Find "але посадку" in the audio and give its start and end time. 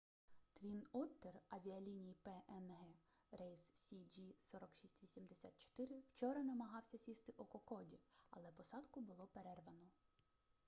8.31-8.99